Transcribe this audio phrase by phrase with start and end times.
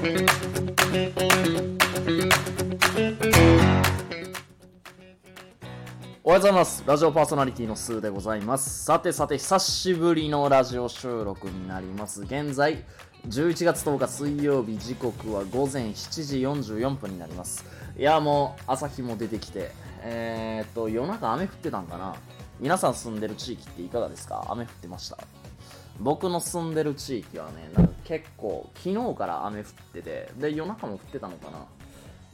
[0.00, 0.14] おはよ
[6.24, 6.82] うございます。
[6.86, 8.84] ラジオパーソナリティのスーでございます。
[8.86, 12.22] さてさて、久しぶりのラジオ収録になります。
[12.22, 12.82] 現在、
[13.28, 16.38] 11月10日水曜日、時刻は午前7時
[16.78, 17.66] 44分になります。
[17.98, 19.70] いや、もう朝日も出てきて、
[20.02, 22.16] えー、っと、夜中雨降ってたんかな
[22.58, 24.46] 皆さん住んでる地域っていかがですか？
[24.48, 25.18] 雨降ってました？
[25.98, 31.66] 僕の住んでる地域はね、なん結構、昨日から雨降ってて、で、夜中も降ってたのかな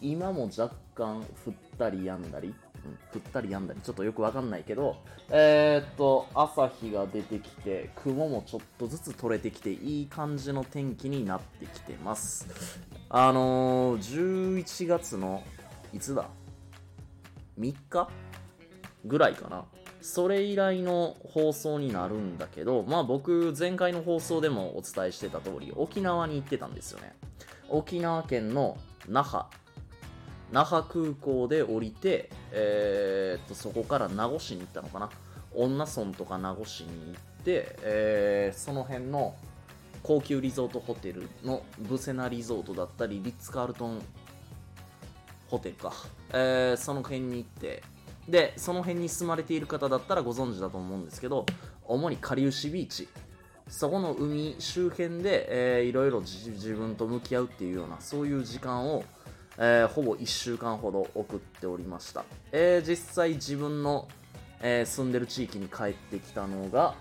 [0.00, 2.50] 今も若干降ったり止んだり、う
[2.88, 4.96] ん、降ったり止んだり、ちょっとよくわかんないけど、
[5.30, 12.46] えー、っと、朝日が出てきて、雲もちょっとずつ取れてきて、いい感じの天気になってきてます。
[13.08, 15.42] あのー、11月の、
[15.92, 16.28] いつだ
[17.58, 18.10] ?3 日
[19.04, 19.64] ぐらいかな。
[20.04, 27.14] それ以来の放送になるんだけど、まあ僕、前回の放送でもお伝えしてた通り、沖縄に行ってたんですよね。
[27.70, 28.76] 沖縄県の
[29.08, 29.46] 那覇。
[30.52, 35.08] 那覇空港で降りて、えー、っとそこから名護市に行ったのかな。
[35.54, 39.34] 恩納村とか名護市に行って、えーその辺の
[40.02, 44.02] 高級リゾートホテルのブセナリゾートだったりリッツ・カールトン
[45.48, 45.94] ホテルか、
[46.34, 47.82] えーその辺に行って
[48.28, 51.44] でその辺に住まれている方だったらご存知だと思うんですけど
[51.84, 53.08] 主にかりゆしビーチ。
[53.66, 59.04] そこの海周辺で、えーいろいろ自自分と向き合うっていうようなそういう時間を
[59.56, 64.06] えーほぼ1週間ほど送っておりました、えー実際自分の、
[64.60, 66.94] えー住んでる地域に帰ってきたのが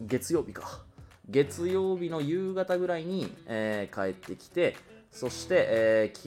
[0.00, 0.80] 月曜日か。
[1.28, 4.76] 月曜日の夕方ぐらいに、えー帰ってきて
[5.10, 6.18] そして、えー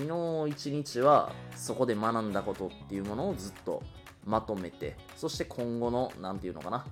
[0.45, 3.81] 昨日一日はそこで学んだことっていうものをずっと
[4.26, 6.86] まとめてそして今後の何て言うのかな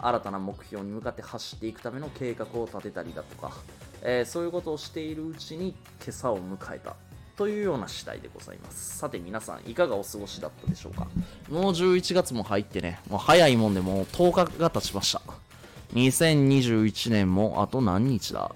[0.00, 3.52] 新たな目標に向かって走っていくための計画を立てたりだとか、
[4.02, 6.96] えーそういうことをしているうちに今朝を迎えた
[7.36, 8.98] というような次第でございます。
[8.98, 11.08] さて皆さん、いかがお過ごしだったでしょうか
[11.50, 15.20] もう11月も入ってね、もう早いもんでもう10日が経ちました。
[15.94, 18.54] 2021年もあと何日だ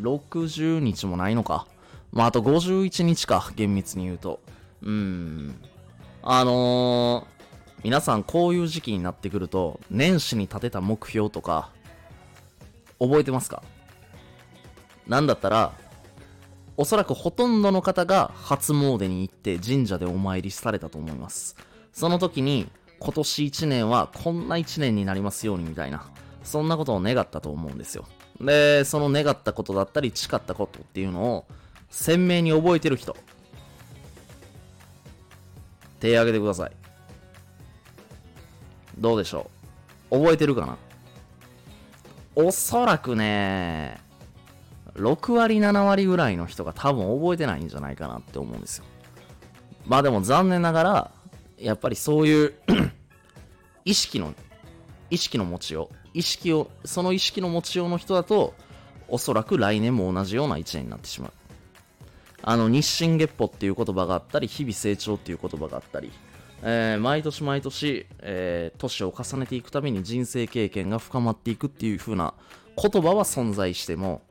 [0.00, 1.66] ?60 日もないのか。
[2.12, 4.40] まあ、あと51日か、厳密に言うと。
[4.82, 5.54] うーん。
[6.22, 11.70] あのー、皆さんこういう時期になってくると、年始に立てた目標とか、
[12.98, 13.62] 覚えてますか？
[15.06, 15.72] なんだったら、
[16.76, 21.56] おそらくほとんどの方が初詣に行って神社でお参りされたと思います。
[21.92, 26.10] その時に今年1年はこんな1年になりますようにみたいな、
[26.42, 28.04] そんなことを願ったと思うんですよ。
[28.40, 31.46] で、その願ったことだったり誓ったことっていうのを
[31.88, 33.16] 鮮明に覚えてる人、
[36.00, 36.72] 手挙げてください。
[38.98, 39.50] どうでしょ
[40.10, 40.18] う？
[40.18, 40.76] 覚えてるかな？
[42.34, 44.00] おそらくね、
[44.94, 48.84] 6割7割ぐらいの人が多分覚えてないんじゃないかなって思うんですよ。
[49.86, 51.10] まあでも残念ながら
[51.58, 52.54] やっぱりそういう
[53.84, 54.34] 意識の
[55.10, 58.54] 意識の持ちよう意識をその意識の持ちようの人だと
[59.08, 61.32] おそらく来年も同じような1年になってしまう。
[62.42, 66.10] あの日進月歩っていう言葉があったり日々成長っていう言葉があったり
[66.62, 72.34] えー毎年毎年、えー年を重ねていくために人生経験が深まっていくっていう風な
[72.80, 74.22] 言葉は存在しても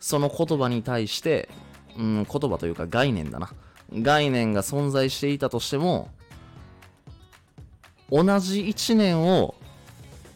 [0.00, 1.48] その言葉に対して、
[1.96, 3.50] うん、言葉というか概念だな。
[3.92, 6.10] 概念が存在していたとしても、
[8.10, 9.54] 同じ1年を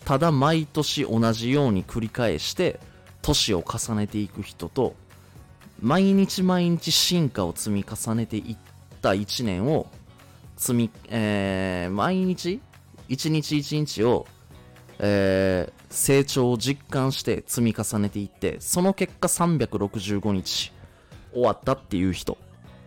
[0.04, 2.80] ただ毎年同じように繰り返して
[3.22, 4.96] 年を重ねていく人と
[5.80, 8.56] 毎日毎日進化を積み重ねていっ
[9.00, 9.86] た1年を
[10.56, 12.60] 積み、えー毎日
[13.08, 14.26] 一日一日を
[14.98, 20.72] えー成長を実感して積み重ねていって、その結果365日
[21.32, 22.38] 終わったっていう人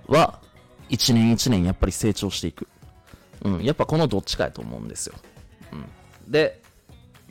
[0.08, 0.40] は、
[0.90, 2.68] 一年一年やっぱり成長していく。
[3.44, 5.16] うん、やっぱこのどっちかやと思うんですよ。
[5.74, 6.32] うん。
[6.32, 6.62] で、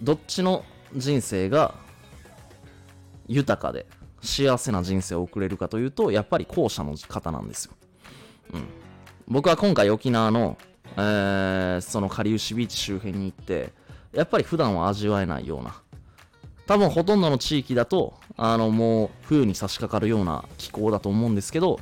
[0.03, 0.63] どっちの
[0.95, 1.75] 人生が
[3.29, 3.87] 豊かで
[4.23, 7.73] 幸せな人生を送れるかというと、やっぱり後者の方なんですよ。
[8.55, 8.65] うん。
[9.29, 10.57] 僕は今回沖縄の、
[10.97, 13.73] えーそのかりゆしビーチ周辺に行って、
[14.13, 15.75] やっぱり普段は味わえないような、
[16.67, 21.81] 多分ほとんどの地域だと、あのもう冬に差し掛かるような気候だと思うんですけど、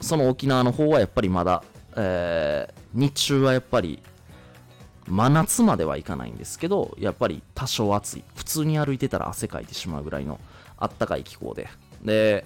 [0.00, 1.62] その沖縄の方はやっぱりまだ、
[1.96, 4.02] えー日中はやっぱり
[5.06, 8.24] 真夏まではいかないんですけど、やっぱり多少暑い。
[8.34, 10.40] 普通に歩いてたら汗かいてしまうぐらいの
[10.80, 11.68] あったかい気候で。
[12.02, 12.44] で、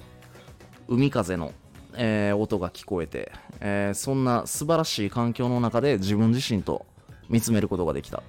[0.89, 1.53] 海風の、
[1.95, 6.85] えー音が聞こえて、えーそんな素晴らしい環境の中で自分自身と
[7.29, 8.23] 見つめることができた。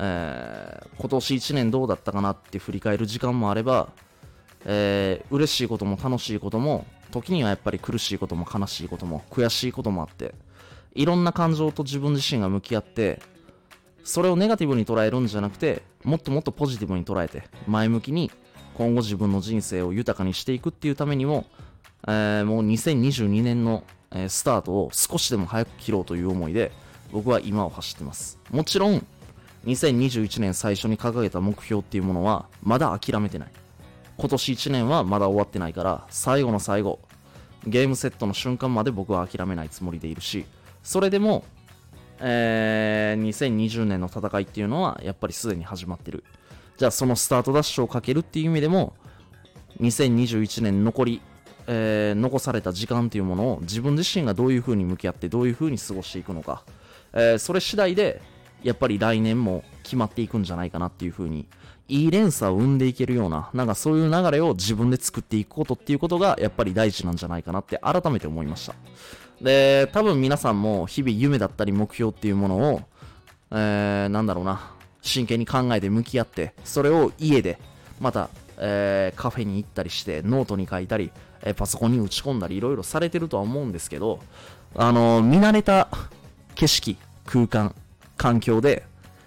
[0.00, 3.88] えー今年1年どうだったかなって振り返る時間もあれば、
[4.64, 10.34] えー、嬉しいことも楽しいことも、時にはやっぱり苦しいことも悲しいことも悔しいこともあって、
[10.94, 13.22] いろんな感情と自分自身が向き合って、
[14.02, 18.30] それをネガティブに捉えるんじゃなくて、もっともっとポジティブに捉えて、前向きに
[18.78, 21.46] 今後自分の人生を豊かにしていくっていうためにも、
[22.06, 23.82] えー、もう2022年の、
[24.12, 26.70] え、スタートを少しでも早く切ろうという思いで、
[27.10, 28.38] 僕は今を走ってます。
[28.52, 29.04] もちろん、
[29.66, 33.48] 2021年最初に掲げた目標っていうものは、まだ諦めてない。
[34.16, 37.00] 今年1年はまだ終わってないから、最後の最後、
[37.66, 40.46] ゲームセットの瞬間まで僕は諦めないつもりでいるし、
[40.84, 41.42] それでも、
[42.20, 46.22] えー、2020年の戦いっていうのはやっぱりすでに始まってる。
[46.78, 48.94] じゃあそのスタートダッシュをかけるっていう意味でも、
[49.80, 51.20] 2021年残り、
[51.66, 56.62] えー、残された時間っていうものを自分自身がどういう風に向き合ってどういう風に過ごしていくのか、
[57.12, 58.22] えー、それ次第で
[58.62, 61.46] やっぱり来年も決まっていくんじゃないかなっていう風に
[61.88, 68.74] いい連鎖を生んでいけるような、なんかそういう流れを自分で作っていくことっていうことがやっぱり大事なんじゃないかなって改めて思いました。
[69.40, 72.82] で、多分皆さんも日々夢だったり目標っていうものを、
[73.52, 74.74] えー、なんだろうな、
[75.08, 77.58] 真剣に考えて向き合って、それを家で、
[78.00, 81.10] また、えー、カフェに行ったりして、ノートに書いたり、
[81.42, 84.20] えー、パソコンに打ち込んだり、いろいろされてるとは思うんですけど、
[84.74, 85.88] あのー、見慣れた
[86.54, 86.96] 景色、
[87.26, 87.74] 空間、
[88.16, 88.84] 環境で、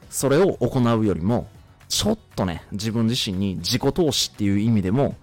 [0.09, 1.47] それを行うよりも、
[1.87, 5.15] ちょっとね、自分自身に自己投資っていう意味でも、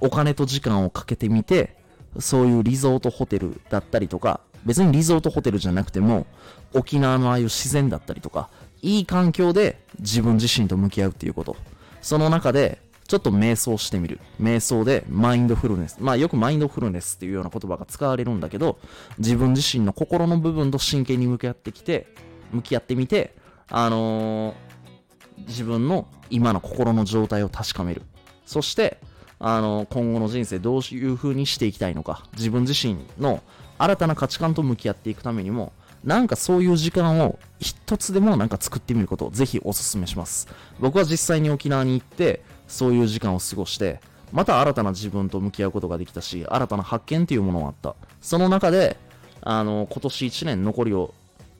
[0.00, 1.76] お金と時間をかけてみて、
[2.18, 6.26] そういうリゾートホテルだったりとか、別にリゾートホテルじゃなくても、
[6.74, 8.50] 沖縄のああいう自然だったりとか、
[8.86, 11.56] いい環境で自分自身と向き合うっていうこと。
[12.02, 12.78] その中で、
[13.08, 14.20] ちょっと瞑想してみる。
[14.40, 15.96] 瞑想でマインドフルネス。
[15.98, 18.78] まあよくマインドフルネスっていうような言葉が使われるんだけど、
[19.18, 22.06] 自分自身の心の部分と真剣に向き合ってきて、
[22.52, 23.34] 向き合ってみて、
[23.68, 28.02] あのー、自分の今の心の状態を確かめる。
[28.44, 28.98] そして、
[29.40, 33.42] あの、今後の人生どういう風にしていきたいのか、自分自身の
[33.78, 35.72] 新たな価値観と向き合っていくためにも、
[36.06, 40.46] なんかそういう時間を一つでもなんか作ってみることをぜひお勧めします。
[40.78, 44.00] 僕は実際に沖縄に行って、そういう時間を過ごして、
[44.32, 47.96] また新たな自分と向き合うことができたし、新たな発見っていうものがあった。
[48.20, 48.96] その中で、
[49.42, 51.12] あの、今年1年残りを、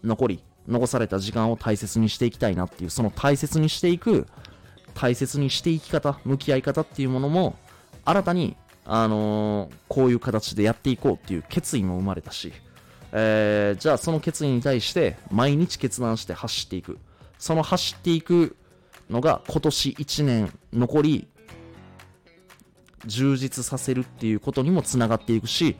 [0.04, 4.28] 残り、残された時間を大切にしていきたいなっていう、その大切にしていく、
[4.94, 7.56] 大切にしていき方、向き合い方っていうものも、
[8.04, 12.52] 新たに、あのー、こういう形でやっていこうっていう決意も生まれたし、
[13.18, 16.98] えー、じゃあその決意に対して毎日決断して走っていく。
[17.38, 18.56] その走っていく
[19.08, 21.28] のが今年1年残り
[23.06, 25.76] 充実させるっていうことにもつながっていくし、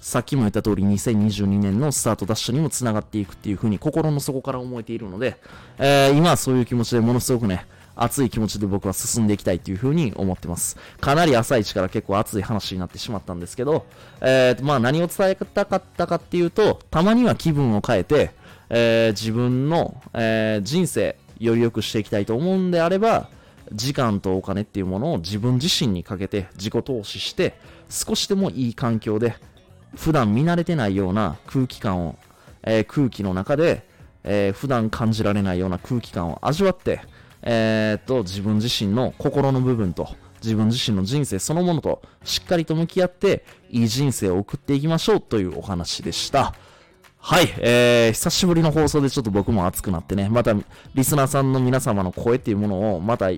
[0.00, 5.36] さっきも言った通り2022年のスタートダッシュにもつながっていくっていうふうに心の底から思えているので、
[5.78, 7.66] えー、今はそういう気持ちでものすごくね、
[7.98, 10.76] 熱い気持ちで僕は進んでいきたいというふうに思ってます。
[11.00, 13.86] かなり朝一から結構熱い話になってしまったんですけど、
[14.20, 18.30] えー、まあ何を伝えたかったかっていうと、たまには気分を変えて、
[18.70, 23.28] えー、自分の、えー、人生、より良くしていきたいと思うんであれば、
[23.72, 27.58] 時間とお金っていうものを自分自身にかけて自己投資して、
[27.88, 29.36] 少しでもいい環境で、
[29.96, 32.16] 普段見慣れてないような空気感を、
[32.62, 33.86] えー、空気の中で、
[34.24, 37.00] えー、普段感じられないような空気感を味わって、
[37.42, 40.08] えー、っと、自分自身の心の部分と、
[40.42, 46.54] 自分自身の人生そのものとしっかりと向き合って、いい人生を送っていきましょうというお話でした。
[47.20, 50.54] はい、えー、久しぶりの放送でちょっと僕も熱くなってね、また
[50.94, 53.30] リスナーさんの皆様の声っていうものをまた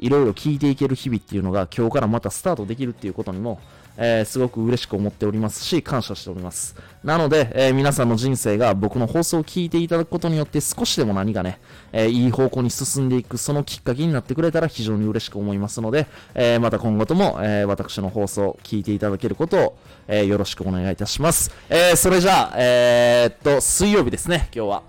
[0.00, 3.60] いろいろ聞いていける日々っていうのが今日からまたスタートできるっていうことにも、
[3.96, 6.74] えー、すごく嬉しく思っておりますし、感謝しております。
[7.04, 11.60] なので、えー、皆さんの人生が僕の放送を聞いていただくことによって少しでも何かね、
[11.92, 19.78] えー、いい方向に進んでいく、そのきっかけになってくれたら非常に嬉しく思いますので、えまた今後とも、え私の放送を聞いていただけることを、
[20.08, 21.50] えよろしくお願いいたします。
[21.68, 24.82] えそれじゃあ、えっと、水曜日ですね、今日は。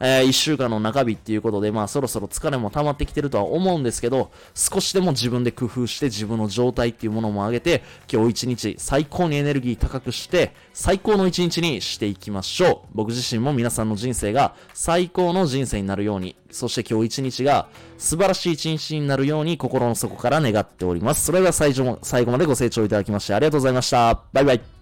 [0.00, 12.88] えー、1週間の中日っていうことで、まあそろそろ疲れも溜まってきてるとは思うんですけど、少しでも自分で工夫して自分の状態っていうものも上げて、今日一日最高にエネルギー高くして、最高の一日にしていきましょう。
[12.94, 21.24] 僕自身も皆さんの人生が最高の人生になるように、そして今日一日が素晴らしい一日になるように心の底から願っております。
[21.24, 24.20] それでは最後最後までご清聴いただきましてありがとうございました。
[24.32, 24.77] バイバイ。